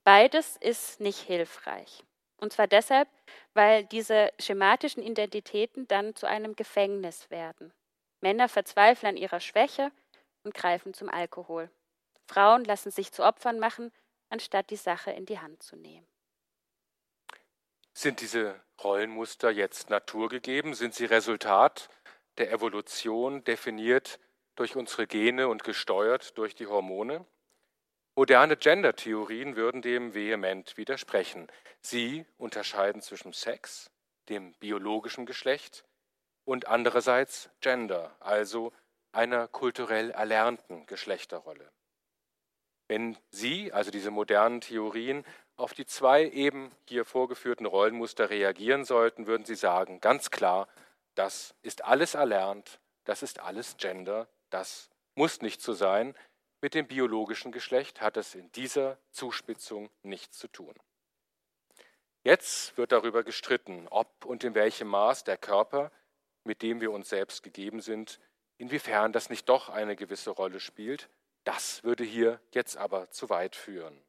Beides 0.05 0.57
ist 0.57 1.01
nicht 1.01 1.21
hilfreich. 1.21 2.05
Und 2.37 2.53
zwar 2.53 2.67
deshalb, 2.67 3.09
weil 3.55 3.85
diese 3.85 4.33
schematischen 4.41 5.03
Identitäten 5.03 5.87
dann 5.87 6.17
zu 6.17 6.27
einem 6.27 6.57
Gefängnis 6.57 7.31
werden. 7.31 7.73
Männer 8.21 8.49
verzweifeln 8.49 9.11
an 9.11 9.17
ihrer 9.17 9.41
Schwäche 9.41 9.93
und 10.43 10.55
greifen 10.55 10.95
zum 10.95 11.09
Alkohol. 11.09 11.71
Frauen 12.27 12.65
lassen 12.65 12.91
sich 12.91 13.13
zu 13.13 13.25
Opfern 13.25 13.59
machen, 13.59 13.93
anstatt 14.29 14.71
die 14.71 14.77
Sache 14.77 15.13
in 15.13 15.27
die 15.27 15.39
Hand 15.39 15.63
zu 15.63 15.77
nehmen. 15.77 16.07
Sind 17.95 18.21
diese 18.21 18.61
Rollenmuster 18.83 19.51
jetzt 19.51 19.91
naturgegeben? 19.91 20.75
Sind 20.75 20.95
sie 20.95 21.05
Resultat 21.05 21.89
der 22.39 22.51
Evolution, 22.51 23.45
definiert 23.45 24.19
durch 24.57 24.77
unsere 24.77 25.07
Gene 25.07 25.49
und 25.49 25.65
gesteuert 25.65 26.37
durch 26.39 26.55
die 26.55 26.67
Hormone? 26.67 27.27
Moderne 28.15 28.57
Gender-Theorien 28.57 29.57
würden 29.57 29.83
dem 29.83 30.15
vehement 30.15 30.77
widersprechen. 30.77 31.49
Sie 31.81 32.27
unterscheiden 32.37 33.01
zwischen 33.03 33.33
Sex, 33.33 33.91
dem 34.29 34.53
biologischen 34.55 35.27
Geschlecht, 35.27 35.85
und 36.45 36.67
andererseits 36.67 37.51
Gender, 37.61 38.17
also 38.21 38.73
einer 39.13 39.49
kulturell 39.49 40.11
erlernten 40.11 40.87
Geschlechterrolle. 40.87 41.71
Wenn 42.89 43.17
Sie, 43.31 43.73
also 43.73 43.91
diese 43.91 44.11
modernen 44.11 44.61
Theorien, 44.61 45.25
auf 45.63 45.75
die 45.75 45.87
zwei 45.87 46.29
eben 46.29 46.73
hier 46.89 47.05
vorgeführten 47.05 47.67
Rollenmuster 47.67 48.31
reagieren 48.31 48.85
sollten, 48.85 49.27
würden 49.27 49.45
Sie 49.45 49.55
sagen, 49.55 50.01
ganz 50.01 50.31
klar, 50.31 50.69
das 51.15 51.55
ist 51.63 51.85
alles 51.85 52.15
erlernt, 52.15 52.81
das 53.05 53.23
ist 53.23 53.39
alles 53.39 53.77
Gender, 53.77 54.29
das 54.51 54.91
muss 55.15 55.41
nicht 55.41 55.63
so 55.63 55.73
sein, 55.73 56.17
mit 56.61 56.75
dem 56.75 56.87
biologischen 56.87 57.53
Geschlecht 57.53 58.01
hat 58.01 58.17
es 58.17 58.35
in 58.35 58.51
dieser 58.53 58.99
Zuspitzung 59.11 59.91
nichts 60.03 60.39
zu 60.39 60.49
tun. 60.49 60.75
Jetzt 62.25 62.77
wird 62.77 62.93
darüber 62.93 63.25
gestritten, 63.25 63.89
ob 63.89 64.25
und 64.25 64.45
in 64.45 64.55
welchem 64.55 64.89
Maß 64.89 65.25
der 65.25 65.37
Körper, 65.37 65.91
mit 66.45 66.63
dem 66.63 66.81
wir 66.81 66.93
uns 66.93 67.09
selbst 67.09 67.43
gegeben 67.43 67.81
sind, 67.81 68.21
inwiefern 68.59 69.13
das 69.13 69.29
nicht 69.29 69.49
doch 69.49 69.69
eine 69.69 69.97
gewisse 69.97 70.31
Rolle 70.31 70.61
spielt. 70.61 71.09
Das 71.45 71.83
würde 71.83 72.05
hier 72.05 72.41
jetzt 72.53 72.77
aber 72.77 73.11
zu 73.11 73.29
weit 73.29 73.57
führen. 73.57 74.01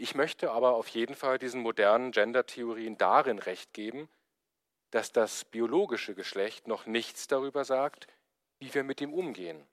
Ich 0.00 0.14
möchte 0.14 0.52
aber 0.52 0.74
auf 0.74 0.86
jeden 0.88 1.16
Fall 1.16 1.38
diesen 1.38 1.60
modernen 1.60 2.12
Gender-Theorien 2.12 2.96
darin 2.96 3.40
recht 3.40 3.72
geben, 3.72 4.08
dass 4.90 5.12
das 5.12 5.44
biologische 5.44 6.14
Geschlecht 6.14 6.68
noch 6.68 6.86
nichts 6.86 7.26
darüber 7.26 7.64
sagt, 7.64 8.06
wie 8.60 8.72
wir 8.72 8.84
mit 8.84 9.00
ihm 9.00 9.12
umgehen. 9.12 9.66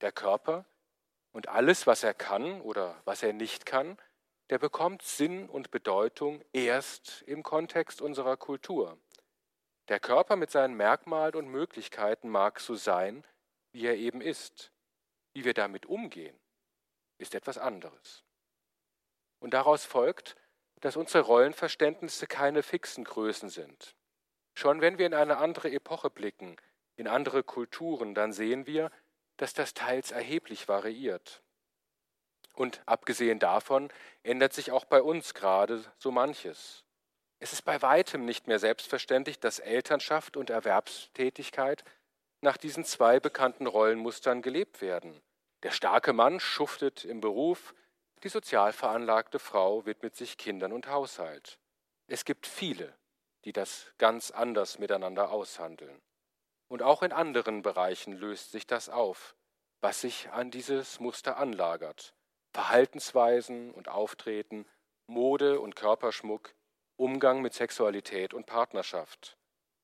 Der 0.00 0.10
Körper 0.10 0.64
und 1.30 1.48
alles, 1.48 1.86
was 1.86 2.02
er 2.02 2.14
kann 2.14 2.60
oder 2.60 3.00
was 3.04 3.22
er 3.22 3.32
nicht 3.32 3.64
kann, 3.64 3.96
der 4.50 4.58
bekommt 4.58 5.02
Sinn 5.02 5.48
und 5.48 5.70
Bedeutung 5.70 6.42
erst 6.52 7.22
im 7.22 7.44
Kontext 7.44 8.02
unserer 8.02 8.36
Kultur. 8.36 8.98
Der 9.86 10.00
Körper 10.00 10.34
mit 10.34 10.50
seinen 10.50 10.74
Merkmalen 10.74 11.36
und 11.36 11.48
Möglichkeiten 11.48 12.28
mag 12.28 12.58
so 12.58 12.74
sein, 12.74 13.24
wie 13.70 13.86
er 13.86 13.96
eben 13.96 14.20
ist. 14.20 14.72
Wie 15.32 15.44
wir 15.44 15.54
damit 15.54 15.86
umgehen, 15.86 16.36
ist 17.18 17.36
etwas 17.36 17.56
anderes. 17.56 18.24
Und 19.40 19.54
daraus 19.54 19.84
folgt, 19.84 20.36
dass 20.80 20.96
unsere 20.96 21.24
Rollenverständnisse 21.24 22.26
keine 22.26 22.62
fixen 22.62 23.04
Größen 23.04 23.48
sind. 23.48 23.96
Schon 24.54 24.80
wenn 24.80 24.98
wir 24.98 25.06
in 25.06 25.14
eine 25.14 25.38
andere 25.38 25.70
Epoche 25.70 26.10
blicken, 26.10 26.56
in 26.96 27.06
andere 27.06 27.42
Kulturen, 27.42 28.14
dann 28.14 28.32
sehen 28.32 28.66
wir, 28.66 28.90
dass 29.36 29.54
das 29.54 29.74
teils 29.74 30.10
erheblich 30.10 30.68
variiert. 30.68 31.42
Und 32.54 32.82
abgesehen 32.86 33.38
davon 33.38 33.88
ändert 34.24 34.52
sich 34.52 34.72
auch 34.72 34.84
bei 34.84 35.00
uns 35.00 35.32
gerade 35.34 35.84
so 35.98 36.10
manches. 36.10 36.84
Es 37.38 37.52
ist 37.52 37.62
bei 37.62 37.80
weitem 37.82 38.24
nicht 38.24 38.48
mehr 38.48 38.58
selbstverständlich, 38.58 39.38
dass 39.38 39.60
Elternschaft 39.60 40.36
und 40.36 40.50
Erwerbstätigkeit 40.50 41.84
nach 42.40 42.56
diesen 42.56 42.84
zwei 42.84 43.20
bekannten 43.20 43.68
Rollenmustern 43.68 44.42
gelebt 44.42 44.80
werden. 44.80 45.20
Der 45.62 45.70
starke 45.70 46.12
Mann 46.12 46.40
schuftet 46.40 47.04
im 47.04 47.20
Beruf, 47.20 47.74
die 48.24 48.28
sozial 48.28 48.72
veranlagte 48.72 49.38
Frau 49.38 49.86
widmet 49.86 50.16
sich 50.16 50.36
Kindern 50.36 50.72
und 50.72 50.88
Haushalt. 50.88 51.58
Es 52.06 52.24
gibt 52.24 52.46
viele, 52.46 52.96
die 53.44 53.52
das 53.52 53.92
ganz 53.98 54.30
anders 54.30 54.78
miteinander 54.78 55.30
aushandeln. 55.30 56.00
Und 56.68 56.82
auch 56.82 57.02
in 57.02 57.12
anderen 57.12 57.62
Bereichen 57.62 58.12
löst 58.12 58.52
sich 58.52 58.66
das 58.66 58.88
auf, 58.88 59.34
was 59.80 60.00
sich 60.00 60.30
an 60.30 60.50
dieses 60.50 61.00
Muster 61.00 61.36
anlagert. 61.38 62.14
Verhaltensweisen 62.52 63.70
und 63.70 63.88
Auftreten, 63.88 64.66
Mode 65.06 65.60
und 65.60 65.76
Körperschmuck, 65.76 66.54
Umgang 66.96 67.40
mit 67.40 67.54
Sexualität 67.54 68.34
und 68.34 68.46
Partnerschaft. 68.46 69.38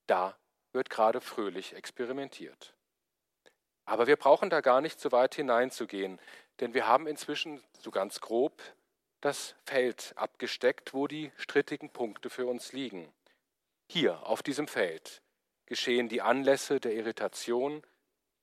Da 0.06 0.36
wird 0.72 0.90
gerade 0.90 1.20
fröhlich 1.20 1.74
experimentiert. 1.74 2.74
Aber 3.84 4.06
wir 4.06 4.16
brauchen 4.16 4.50
da 4.50 4.60
gar 4.60 4.80
nicht 4.80 4.98
so 5.00 5.12
weit 5.12 5.34
hineinzugehen, 5.34 6.18
denn 6.60 6.74
wir 6.74 6.86
haben 6.86 7.06
inzwischen 7.06 7.62
so 7.80 7.90
ganz 7.90 8.20
grob 8.20 8.62
das 9.20 9.54
Feld 9.64 10.12
abgesteckt, 10.16 10.94
wo 10.94 11.06
die 11.06 11.32
strittigen 11.36 11.90
Punkte 11.90 12.30
für 12.30 12.46
uns 12.46 12.72
liegen. 12.72 13.12
Hier 13.90 14.26
auf 14.26 14.42
diesem 14.42 14.68
Feld 14.68 15.22
geschehen 15.66 16.08
die 16.08 16.22
Anlässe 16.22 16.80
der 16.80 16.94
Irritation, 16.94 17.82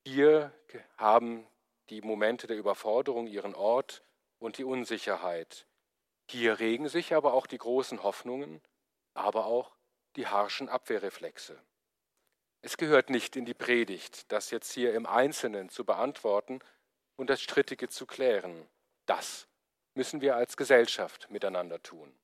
hier 0.04 0.52
haben 0.98 1.48
die 1.90 2.02
Momente 2.02 2.48
der 2.48 2.58
Überforderung 2.58 3.28
ihren 3.28 3.54
Ort 3.54 4.02
und 4.40 4.58
die 4.58 4.64
Unsicherheit. 4.64 5.68
Hier 6.30 6.60
regen 6.60 6.88
sich 6.88 7.14
aber 7.14 7.34
auch 7.34 7.46
die 7.46 7.58
großen 7.58 8.02
Hoffnungen, 8.02 8.62
aber 9.14 9.46
auch 9.46 9.76
die 10.16 10.28
harschen 10.28 10.70
Abwehrreflexe. 10.70 11.62
Es 12.62 12.78
gehört 12.78 13.10
nicht 13.10 13.36
in 13.36 13.46
die 13.46 13.56
Predigt, 13.56 14.32
das 14.32 14.52
jetzt 14.52 14.72
hier 14.72 14.94
im 14.94 15.06
Einzelnen 15.08 15.70
zu 15.70 15.84
beantworten 15.84 16.60
und 17.16 17.30
das 17.30 17.42
Strittige 17.42 17.90
zu 17.90 18.06
klären. 18.06 18.68
Das 19.08 19.48
müssen 19.96 20.22
wir 20.22 20.36
als 20.36 20.58
Gesellschaft 20.58 21.30
miteinander 21.32 21.82
tun. 21.82 22.16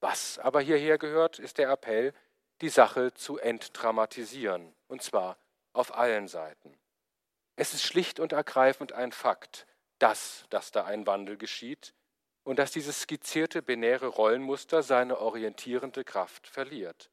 Was 0.00 0.38
aber 0.38 0.60
hierher 0.62 0.96
gehört, 0.96 1.38
ist 1.38 1.58
der 1.58 1.70
Appell, 1.70 2.14
die 2.62 2.70
Sache 2.70 3.12
zu 3.12 3.38
entdramatisieren, 3.38 4.74
und 4.88 5.02
zwar 5.02 5.38
auf 5.72 5.94
allen 5.94 6.26
Seiten. 6.26 6.78
Es 7.56 7.74
ist 7.74 7.82
schlicht 7.82 8.18
und 8.18 8.32
ergreifend 8.32 8.92
ein 8.92 9.12
Fakt, 9.12 9.66
dass, 9.98 10.46
dass 10.48 10.70
da 10.70 10.84
ein 10.84 11.06
Wandel 11.06 11.36
geschieht 11.36 11.94
und 12.44 12.58
dass 12.58 12.72
dieses 12.72 13.02
skizzierte 13.02 13.60
binäre 13.60 14.06
Rollenmuster 14.06 14.82
seine 14.82 15.18
orientierende 15.18 16.04
Kraft 16.04 16.46
verliert. 16.46 17.10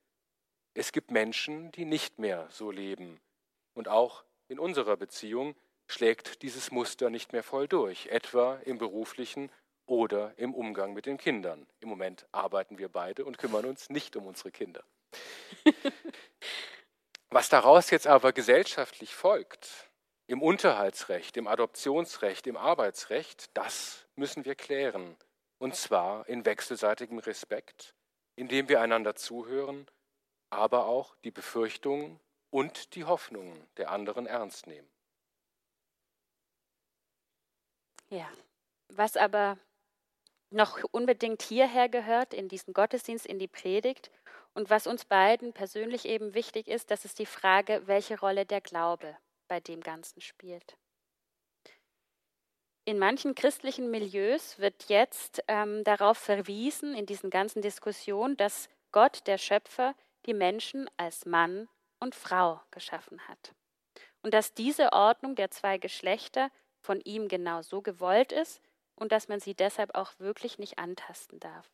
Es 0.77 0.91
gibt 0.91 1.09
Menschen, 1.09 1.71
die 1.71 1.85
nicht 1.85 2.19
mehr 2.19 2.47
so 2.51 2.69
leben. 2.69 3.19
Und 3.73 3.87
auch 3.87 4.23
in 4.47 4.59
unserer 4.59 4.95
Beziehung 4.95 5.55
schlägt 5.87 6.43
dieses 6.43 6.69
Muster 6.69 7.09
nicht 7.09 7.33
mehr 7.33 7.41
voll 7.41 7.67
durch, 7.67 8.05
etwa 8.09 8.57
im 8.63 8.77
beruflichen 8.77 9.51
oder 9.87 10.37
im 10.37 10.53
Umgang 10.53 10.93
mit 10.93 11.07
den 11.07 11.17
Kindern. 11.17 11.65
Im 11.79 11.89
Moment 11.89 12.27
arbeiten 12.31 12.77
wir 12.77 12.89
beide 12.89 13.25
und 13.25 13.39
kümmern 13.39 13.65
uns 13.65 13.89
nicht 13.89 14.15
um 14.17 14.27
unsere 14.27 14.51
Kinder. 14.51 14.83
Was 17.31 17.49
daraus 17.49 17.89
jetzt 17.89 18.05
aber 18.05 18.31
gesellschaftlich 18.31 19.15
folgt, 19.15 19.89
im 20.27 20.43
Unterhaltsrecht, 20.43 21.37
im 21.37 21.47
Adoptionsrecht, 21.47 22.45
im 22.45 22.55
Arbeitsrecht, 22.55 23.49
das 23.55 24.05
müssen 24.15 24.45
wir 24.45 24.53
klären. 24.53 25.17
Und 25.57 25.75
zwar 25.75 26.29
in 26.29 26.45
wechselseitigem 26.45 27.17
Respekt, 27.17 27.95
indem 28.35 28.69
wir 28.69 28.79
einander 28.79 29.15
zuhören 29.15 29.87
aber 30.49 30.85
auch 30.85 31.15
die 31.23 31.31
Befürchtungen 31.31 32.19
und 32.49 32.95
die 32.95 33.05
Hoffnungen 33.05 33.67
der 33.77 33.91
anderen 33.91 34.25
ernst 34.25 34.67
nehmen. 34.67 34.87
Ja, 38.09 38.29
was 38.89 39.17
aber 39.17 39.57
noch 40.49 40.81
unbedingt 40.91 41.41
hierher 41.41 41.89
gehört, 41.89 42.33
in 42.33 42.47
diesen 42.47 42.73
Gottesdienst, 42.73 43.25
in 43.25 43.37
die 43.37 43.49
Predigt 43.49 44.11
und 44.53 44.69
was 44.69 44.87
uns 44.87 45.03
beiden 45.03 45.51
persönlich 45.51 46.05
eben 46.05 46.33
wichtig 46.33 46.67
ist, 46.67 46.89
das 46.89 47.03
ist 47.03 47.19
die 47.19 47.25
Frage, 47.25 47.81
welche 47.85 48.19
Rolle 48.19 48.45
der 48.45 48.61
Glaube 48.61 49.17
bei 49.49 49.59
dem 49.59 49.81
Ganzen 49.81 50.21
spielt. 50.21 50.77
In 52.85 52.99
manchen 52.99 53.35
christlichen 53.35 53.91
Milieus 53.91 54.59
wird 54.59 54.85
jetzt 54.87 55.43
ähm, 55.49 55.83
darauf 55.83 56.17
verwiesen, 56.17 56.95
in 56.95 57.05
diesen 57.05 57.29
ganzen 57.29 57.61
Diskussionen, 57.61 58.37
dass 58.37 58.69
Gott, 58.93 59.27
der 59.27 59.37
Schöpfer, 59.37 59.93
die 60.27 60.33
Menschen 60.33 60.89
als 60.97 61.25
Mann 61.25 61.67
und 61.99 62.15
Frau 62.15 62.61
geschaffen 62.71 63.27
hat. 63.27 63.53
Und 64.21 64.33
dass 64.33 64.53
diese 64.53 64.93
Ordnung 64.93 65.35
der 65.35 65.51
zwei 65.51 65.77
Geschlechter 65.77 66.51
von 66.81 67.01
ihm 67.01 67.27
genau 67.27 67.61
so 67.61 67.81
gewollt 67.81 68.31
ist 68.31 68.61
und 68.95 69.11
dass 69.11 69.27
man 69.27 69.39
sie 69.39 69.55
deshalb 69.55 69.95
auch 69.95 70.19
wirklich 70.19 70.59
nicht 70.59 70.77
antasten 70.77 71.39
darf. 71.39 71.71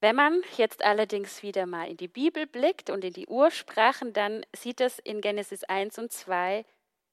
Wenn 0.00 0.16
man 0.16 0.42
jetzt 0.56 0.82
allerdings 0.82 1.44
wieder 1.44 1.64
mal 1.66 1.88
in 1.88 1.96
die 1.96 2.08
Bibel 2.08 2.46
blickt 2.46 2.90
und 2.90 3.04
in 3.04 3.12
die 3.12 3.28
Ursprachen, 3.28 4.12
dann 4.12 4.44
sieht 4.54 4.80
es 4.80 4.98
in 4.98 5.20
Genesis 5.20 5.62
1 5.62 5.96
und 5.98 6.10
2 6.10 6.64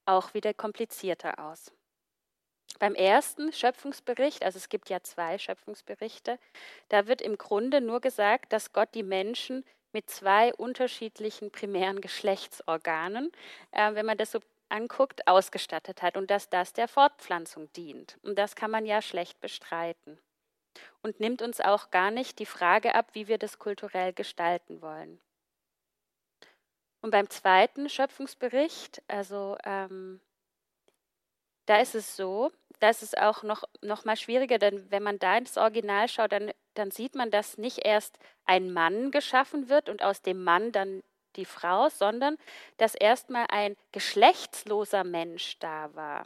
auch 0.05 0.33
wieder 0.33 0.55
komplizierter 0.55 1.38
aus. 1.38 1.71
Beim 2.79 2.95
ersten 2.95 3.51
Schöpfungsbericht, 3.51 4.43
also 4.43 4.57
es 4.57 4.69
gibt 4.69 4.89
ja 4.89 5.01
zwei 5.01 5.38
Schöpfungsberichte, 5.38 6.39
da 6.88 7.07
wird 7.07 7.21
im 7.21 7.38
Grunde 7.38 7.82
nur 7.82 7.99
gesagt, 7.99 8.53
dass 8.53 8.71
Gott 8.71 8.89
die 8.95 9.03
Menschen 9.03 9.65
mit 9.91 10.10
zwei 10.10 10.53
unterschiedlichen 10.53 11.51
primären 11.51 11.99
Geschlechtsorganen, 11.99 13.32
äh, 13.71 13.93
wenn 13.95 14.06
man 14.06 14.17
das 14.17 14.32
so 14.32 14.39
anguckt, 14.69 15.27
ausgestattet 15.27 16.01
hat 16.01 16.15
und 16.15 16.32
dass 16.32 16.49
das 16.49 16.73
der 16.73 16.88
Fortpflanzung 16.88 17.71
dient. 17.73 18.17
Und 18.21 18.38
das 18.38 18.56
kann 18.56 18.71
man 18.71 18.86
ja 18.86 19.01
schlecht 19.01 19.41
bestreiten. 19.41 20.19
Und 21.01 21.19
nimmt 21.19 21.41
uns 21.41 21.60
auch 21.60 21.91
gar 21.91 22.12
nicht 22.12 22.39
die 22.39 22.45
Frage 22.45 22.95
ab, 22.95 23.10
wie 23.13 23.27
wir 23.27 23.38
das 23.38 23.60
kulturell 23.60 24.13
gestalten 24.13 24.82
wollen. 24.82 25.19
Und 27.01 27.12
beim 27.12 27.30
zweiten 27.30 27.89
Schöpfungsbericht, 27.89 29.01
also 29.08 29.58
ähm, 29.63 30.21
da 31.65 31.77
ist 31.77 31.95
es 31.95 32.15
so, 32.15 32.51
das 32.79 33.03
ist 33.03 33.17
auch 33.17 33.43
noch, 33.43 33.63
noch 33.81 34.05
mal 34.05 34.15
schwieriger, 34.15 34.57
denn 34.57 34.89
wenn 34.89 35.03
man 35.03 35.19
da 35.19 35.37
ins 35.37 35.57
Original 35.57 36.07
schaut, 36.07 36.31
dann, 36.31 36.51
dann 36.75 36.91
sieht 36.91 37.15
man, 37.15 37.31
dass 37.31 37.57
nicht 37.57 37.85
erst 37.85 38.17
ein 38.45 38.71
Mann 38.71 39.11
geschaffen 39.11 39.69
wird 39.69 39.89
und 39.89 40.01
aus 40.01 40.21
dem 40.21 40.43
Mann 40.43 40.71
dann 40.71 41.03
die 41.35 41.45
Frau, 41.45 41.89
sondern 41.89 42.37
dass 42.77 42.95
erstmal 42.95 43.45
ein 43.49 43.75
geschlechtsloser 43.91 45.03
Mensch 45.03 45.59
da 45.59 45.93
war. 45.93 46.25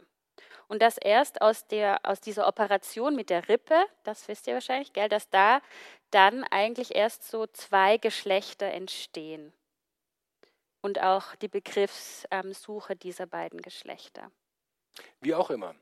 Und 0.66 0.80
dass 0.80 0.96
erst 0.96 1.42
aus, 1.42 1.66
der, 1.66 2.00
aus 2.04 2.20
dieser 2.20 2.48
Operation 2.48 3.14
mit 3.14 3.30
der 3.30 3.48
Rippe, 3.48 3.84
das 4.02 4.26
wisst 4.28 4.46
ihr 4.46 4.54
wahrscheinlich, 4.54 4.92
gell, 4.92 5.08
dass 5.08 5.28
da 5.28 5.60
dann 6.10 6.44
eigentlich 6.44 6.94
erst 6.94 7.28
so 7.28 7.46
zwei 7.46 7.98
Geschlechter 7.98 8.66
entstehen. 8.66 9.52
Und 10.80 11.02
auch 11.02 11.34
die 11.36 11.48
Begriffssuche 11.48 12.96
dieser 12.96 13.26
beiden 13.26 13.60
Geschlechter. 13.60 14.30
Wie 15.20 15.34
auch 15.34 15.50
immer. 15.50 15.74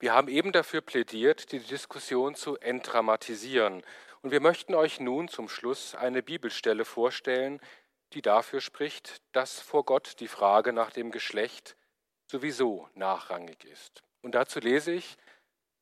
Wir 0.00 0.14
haben 0.14 0.28
eben 0.28 0.50
dafür 0.50 0.80
plädiert, 0.80 1.52
die 1.52 1.60
Diskussion 1.60 2.34
zu 2.34 2.56
entdramatisieren. 2.56 3.82
Und 4.22 4.30
wir 4.30 4.40
möchten 4.40 4.74
euch 4.74 4.98
nun 4.98 5.28
zum 5.28 5.50
Schluss 5.50 5.94
eine 5.94 6.22
Bibelstelle 6.22 6.86
vorstellen, 6.86 7.60
die 8.14 8.22
dafür 8.22 8.62
spricht, 8.62 9.20
dass 9.32 9.60
vor 9.60 9.84
Gott 9.84 10.18
die 10.20 10.26
Frage 10.28 10.72
nach 10.72 10.90
dem 10.90 11.10
Geschlecht 11.10 11.76
sowieso 12.30 12.88
nachrangig 12.94 13.64
ist. 13.66 14.02
Und 14.22 14.34
dazu 14.34 14.58
lese 14.58 14.92
ich 14.92 15.18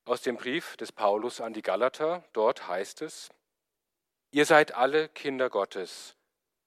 aus 0.05 0.23
dem 0.23 0.37
Brief 0.37 0.77
des 0.77 0.91
Paulus 0.91 1.41
an 1.41 1.53
die 1.53 1.63
Galater. 1.63 2.25
Dort 2.33 2.67
heißt 2.67 3.03
es, 3.03 3.31
Ihr 4.33 4.47
seid 4.47 4.75
alle 4.75 5.09
Kinder 5.09 5.49
Gottes, 5.49 6.17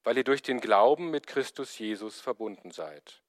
weil 0.04 0.16
ihr 0.16 0.24
durch 0.24 0.42
den 0.42 0.60
Glauben 0.60 1.10
mit 1.10 1.26
Christus 1.26 1.78
Jesus 1.78 2.18
verbunden 2.18 2.70
seid. 2.70 3.22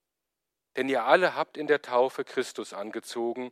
Denn 0.78 0.90
ihr 0.90 1.04
alle 1.04 1.36
habt 1.36 1.58
in 1.58 1.68
der 1.68 1.82
Taufe 1.82 2.24
Christus 2.24 2.74
angezogen 2.74 3.52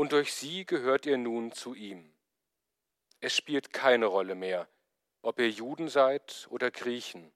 und 0.00 0.12
durch 0.12 0.32
sie 0.32 0.64
gehört 0.64 1.04
ihr 1.04 1.18
nun 1.18 1.52
zu 1.52 1.74
ihm. 1.74 2.10
Es 3.20 3.36
spielt 3.36 3.74
keine 3.74 4.06
Rolle 4.06 4.34
mehr, 4.34 4.66
ob 5.20 5.38
ihr 5.38 5.50
Juden 5.50 5.88
seid 5.88 6.46
oder 6.48 6.70
Griechen, 6.70 7.30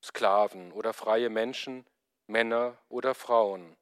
Sklaven 0.00 0.70
oder 0.70 0.92
freie 0.92 1.28
Menschen, 1.28 1.84
Männer 2.28 2.78
oder 2.88 3.16
Frauen. 3.16 3.76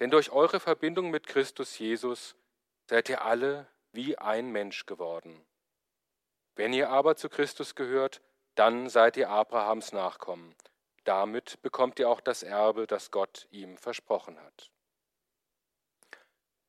Denn 0.00 0.10
durch 0.10 0.32
eure 0.32 0.58
Verbindung 0.58 1.10
mit 1.10 1.28
Christus 1.28 1.78
Jesus 1.78 2.34
seid 2.90 3.08
ihr 3.08 3.22
alle 3.22 3.68
wie 3.92 4.18
ein 4.18 4.50
Mensch 4.50 4.84
geworden. 4.84 5.46
Wenn 6.56 6.72
ihr 6.72 6.90
aber 6.90 7.14
zu 7.14 7.28
Christus 7.28 7.76
gehört, 7.76 8.20
dann 8.56 8.88
seid 8.88 9.16
ihr 9.16 9.30
Abrahams 9.30 9.92
Nachkommen. 9.92 10.56
Damit 11.04 11.62
bekommt 11.62 12.00
ihr 12.00 12.08
auch 12.08 12.20
das 12.20 12.42
Erbe, 12.42 12.88
das 12.88 13.12
Gott 13.12 13.46
ihm 13.52 13.76
versprochen 13.78 14.40
hat. 14.40 14.73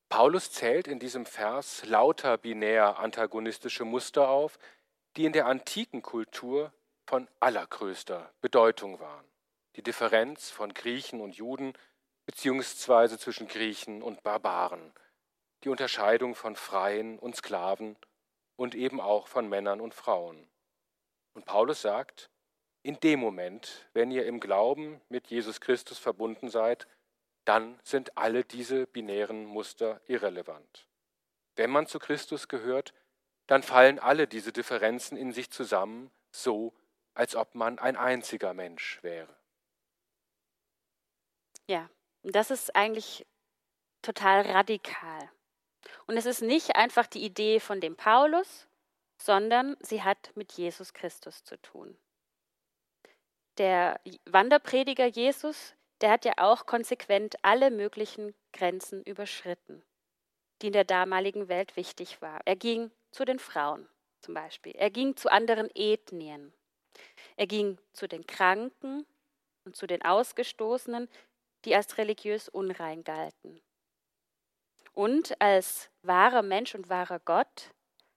Paulus 0.10 0.52
zählt 0.52 0.88
in 0.88 1.00
diesem 1.00 1.26
Vers 1.26 1.86
lauter 1.86 2.38
binär 2.38 3.00
antagonistische 3.00 3.86
Muster 3.86 4.30
auf, 4.30 4.60
die 5.18 5.26
in 5.26 5.34
der 5.34 5.48
antiken 5.48 6.02
Kultur 6.02 6.72
von 7.06 7.28
allergrößter 7.40 8.32
Bedeutung 8.42 9.00
waren. 9.00 9.26
Die 9.76 9.84
Differenz 9.84 10.52
von 10.52 10.74
Griechen 10.74 11.22
und 11.22 11.36
Juden 11.36 11.74
beziehungsweise 12.26 13.18
zwischen 13.20 13.48
Griechen 13.48 14.02
und 14.02 14.24
Barbaren, 14.24 14.94
die 15.64 15.70
Unterscheidung 15.70 16.36
von 16.36 16.56
Freien 16.56 17.20
und 17.20 17.36
Sklaven 17.36 17.96
und 18.56 18.76
eben 18.76 19.02
auch 19.02 19.28
von 19.28 19.48
Männern 19.48 19.82
und 19.82 19.94
Frauen. 19.94 20.48
Und 21.34 21.46
Paulus 21.46 21.82
sagt, 21.82 22.30
in 22.84 23.00
dem 23.00 23.20
Moment, 23.20 23.88
wenn 23.94 24.12
ihr 24.12 24.26
im 24.26 24.40
Glauben 24.40 25.02
mit 25.10 25.28
Jesus 25.28 25.60
Christus 25.60 25.98
verbunden 25.98 26.50
seid, 26.50 26.88
dann 27.46 27.80
sind 27.84 28.18
alle 28.18 28.44
diese 28.44 28.88
binären 28.88 29.46
Muster 29.46 30.02
irrelevant. 30.08 30.88
Wenn 31.56 31.70
man 31.70 31.88
zu 31.88 32.00
Christus 32.00 32.48
gehört, 32.48 32.94
dann 33.48 33.64
fallen 33.64 34.00
alle 34.00 34.28
diese 34.28 34.52
Differenzen 34.52 35.18
in 35.18 35.32
sich 35.32 35.52
zusammen, 35.52 36.12
so 36.32 36.74
als 37.14 37.36
ob 37.36 37.56
man 37.56 37.80
ein 37.80 37.96
einziger 37.96 38.54
Mensch 38.54 39.02
wäre. 39.04 39.34
Ja, 41.68 41.90
das 42.24 42.52
ist 42.52 42.76
eigentlich 42.76 43.26
total 44.02 44.42
radikal. 44.42 45.30
Und 46.08 46.18
es 46.18 46.26
ist 46.26 46.42
nicht 46.42 46.76
einfach 46.76 47.08
die 47.08 47.24
Idee 47.24 47.60
von 47.60 47.80
dem 47.80 47.96
Paulus, 47.96 48.68
sondern 49.18 49.78
sie 49.80 50.04
hat 50.04 50.32
mit 50.36 50.54
Jesus 50.54 50.94
Christus 50.94 51.44
zu 51.44 51.58
tun. 51.62 51.98
Der 53.58 54.02
Wanderprediger 54.26 55.06
Jesus 55.06 55.76
der 56.02 56.12
hat 56.12 56.26
ja 56.26 56.34
auch 56.38 56.66
konsequent 56.66 57.36
alle 57.42 57.72
möglichen 57.72 58.34
Grenzen 58.54 59.04
überschritten. 59.04 59.84
die 60.62 60.68
in 60.68 60.74
der 60.74 60.86
damaligen 60.86 61.50
Welt 61.50 61.76
wichtig 61.76 62.22
war. 62.22 62.40
Er 62.46 62.56
ging 62.56 62.90
zu 63.12 63.26
den 63.26 63.40
Frauen 63.40 63.90
zum 64.22 64.34
Beispiel. 64.34 64.72
Er 64.74 64.90
ging 64.90 65.16
zu 65.16 65.30
anderen 65.30 65.70
Ethnien. 65.76 66.54
Er 67.36 67.48
ging 67.48 67.78
zu 67.94 68.08
den 68.08 68.26
Kranken 68.26 69.06
und 69.66 69.76
zu 69.76 69.86
den 69.86 70.02
Ausgestoßenen, 70.02 71.10
die 71.66 71.76
als 71.76 71.98
religiös 71.98 72.48
unrein 72.48 73.04
galten. 73.04 73.62
Und 74.94 75.40
als 75.42 75.90
wahrer 76.04 76.42
Mensch 76.42 76.74
und 76.74 76.90
wahrer 76.90 77.20
Gott 77.20 77.72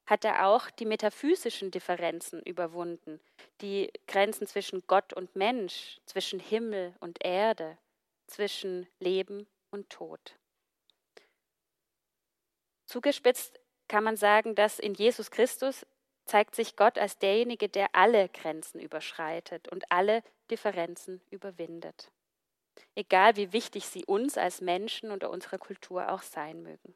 hat 0.09 0.25
er 0.25 0.47
auch 0.47 0.71
die 0.71 0.87
metaphysischen 0.87 1.71
Differenzen 1.71 2.43
überwunden, 2.43 3.21
die 3.61 3.93
Grenzen 4.07 4.47
zwischen 4.47 4.83
Gott 4.87 5.13
und 5.13 5.37
Mensch, 5.37 6.01
zwischen 6.07 6.41
Himmel 6.41 6.95
und 7.01 7.23
Erde, 7.23 7.77
zwischen 8.27 8.89
Leben 9.01 9.47
und 9.71 9.91
Tod. 9.91 10.39
Zugespitzt 12.87 13.61
kann 13.87 14.03
man 14.03 14.17
sagen, 14.17 14.55
dass 14.55 14.79
in 14.79 14.95
Jesus 14.95 15.31
Christus 15.31 15.85
zeigt 16.25 16.55
sich 16.55 16.75
Gott 16.75 16.99
als 16.99 17.19
derjenige, 17.19 17.69
der 17.69 17.95
alle 17.95 18.31
Grenzen 18.31 18.81
überschreitet 18.81 19.69
und 19.69 19.93
alle 19.93 20.23
Differenzen 20.51 21.21
überwindet. 21.31 22.11
Egal 22.95 23.37
wie 23.37 23.53
wichtig 23.53 23.87
sie 23.87 24.07
uns 24.07 24.39
als 24.39 24.63
Menschen 24.63 25.11
und 25.11 25.25
unserer 25.25 25.59
Kultur 25.59 26.11
auch 26.11 26.23
sein 26.23 26.63
mögen. 26.63 26.95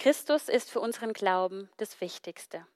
Christus 0.00 0.48
ist 0.48 0.70
für 0.70 0.80
unseren 0.80 1.12
Glauben 1.12 1.68
das 1.76 2.00
Wichtigste. 2.00 2.66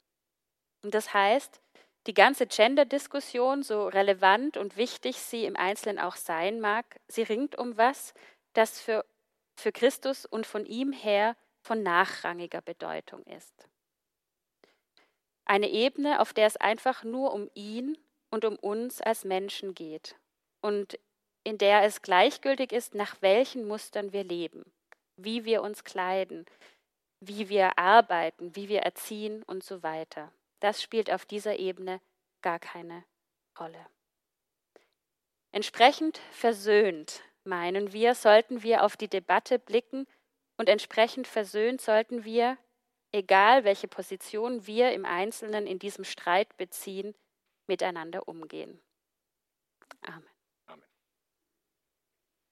Und 0.82 0.92
das 0.92 1.14
heißt, 1.14 1.62
die 2.06 2.12
ganze 2.12 2.46
Gender-Diskussion, 2.46 3.62
so 3.62 3.88
relevant 3.88 4.58
und 4.58 4.76
wichtig 4.76 5.16
sie 5.16 5.46
im 5.46 5.56
Einzelnen 5.56 5.98
auch 5.98 6.16
sein 6.16 6.60
mag, 6.60 6.84
sie 7.08 7.22
ringt 7.22 7.56
um 7.56 7.78
was, 7.78 8.12
das 8.52 8.78
für, 8.78 9.06
für 9.56 9.72
Christus 9.72 10.26
und 10.26 10.46
von 10.46 10.66
ihm 10.66 10.92
her 10.92 11.34
von 11.62 11.82
nachrangiger 11.82 12.60
Bedeutung 12.60 13.22
ist. 13.22 13.68
Eine 15.46 15.70
Ebene, 15.70 16.20
auf 16.20 16.34
der 16.34 16.46
es 16.46 16.58
einfach 16.58 17.04
nur 17.04 17.32
um 17.32 17.48
ihn 17.54 17.96
und 18.30 18.44
um 18.44 18.56
uns 18.56 19.00
als 19.00 19.24
Menschen 19.24 19.74
geht 19.74 20.14
und 20.60 20.98
in 21.42 21.56
der 21.56 21.84
es 21.84 22.02
gleichgültig 22.02 22.70
ist, 22.72 22.94
nach 22.94 23.22
welchen 23.22 23.66
Mustern 23.66 24.12
wir 24.12 24.24
leben, 24.24 24.70
wie 25.16 25.46
wir 25.46 25.62
uns 25.62 25.84
kleiden, 25.84 26.44
wie 27.28 27.48
wir 27.48 27.78
arbeiten, 27.78 28.54
wie 28.56 28.68
wir 28.68 28.80
erziehen 28.80 29.42
und 29.44 29.64
so 29.64 29.82
weiter. 29.82 30.32
Das 30.60 30.82
spielt 30.82 31.10
auf 31.10 31.26
dieser 31.26 31.58
Ebene 31.58 32.00
gar 32.42 32.58
keine 32.58 33.04
Rolle. 33.58 33.86
Entsprechend 35.52 36.18
versöhnt, 36.32 37.22
meinen 37.44 37.92
wir, 37.92 38.14
sollten 38.14 38.62
wir 38.62 38.82
auf 38.82 38.96
die 38.96 39.08
Debatte 39.08 39.58
blicken 39.58 40.06
und 40.56 40.68
entsprechend 40.68 41.26
versöhnt 41.26 41.80
sollten 41.80 42.24
wir, 42.24 42.58
egal 43.12 43.64
welche 43.64 43.88
Position 43.88 44.66
wir 44.66 44.92
im 44.92 45.04
Einzelnen 45.04 45.66
in 45.66 45.78
diesem 45.78 46.04
Streit 46.04 46.56
beziehen, 46.56 47.14
miteinander 47.66 48.26
umgehen. 48.26 48.80
Amen. 50.02 50.33